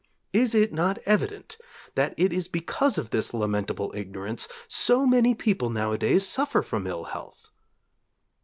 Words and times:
Is 0.33 0.55
it 0.55 0.73
not 0.73 0.97
evident 1.05 1.57
that 1.93 2.15
it 2.17 2.33
is 2.33 2.47
because 2.47 2.97
of 2.97 3.11
this 3.11 3.35
lamentable 3.35 3.93
ignorance 3.95 4.47
so 4.67 5.05
many 5.05 5.35
people 5.35 5.69
nowadays 5.69 6.25
suffer 6.25 6.63
from 6.63 6.87
ill 6.87 7.03
health? 7.03 7.51